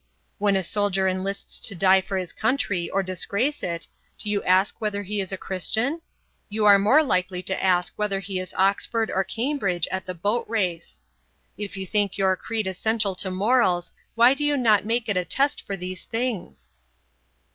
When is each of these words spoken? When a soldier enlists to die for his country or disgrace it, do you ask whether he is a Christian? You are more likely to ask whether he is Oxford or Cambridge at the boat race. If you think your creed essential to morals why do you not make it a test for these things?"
When 0.39 0.55
a 0.55 0.63
soldier 0.63 1.07
enlists 1.07 1.59
to 1.59 1.75
die 1.75 2.01
for 2.01 2.17
his 2.17 2.33
country 2.33 2.89
or 2.89 3.03
disgrace 3.03 3.61
it, 3.61 3.85
do 4.17 4.31
you 4.31 4.41
ask 4.45 4.81
whether 4.81 5.03
he 5.03 5.21
is 5.21 5.31
a 5.31 5.37
Christian? 5.37 6.01
You 6.49 6.65
are 6.65 6.79
more 6.79 7.03
likely 7.03 7.43
to 7.43 7.63
ask 7.63 7.93
whether 7.97 8.19
he 8.19 8.39
is 8.39 8.51
Oxford 8.57 9.11
or 9.13 9.23
Cambridge 9.23 9.87
at 9.91 10.07
the 10.07 10.15
boat 10.15 10.49
race. 10.49 11.03
If 11.55 11.77
you 11.77 11.85
think 11.85 12.17
your 12.17 12.35
creed 12.35 12.65
essential 12.65 13.13
to 13.17 13.29
morals 13.29 13.91
why 14.15 14.33
do 14.33 14.43
you 14.43 14.57
not 14.57 14.85
make 14.85 15.07
it 15.07 15.17
a 15.17 15.23
test 15.23 15.61
for 15.67 15.77
these 15.77 16.03
things?" 16.05 16.71